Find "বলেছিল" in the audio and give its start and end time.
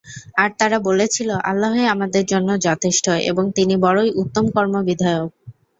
0.81-1.29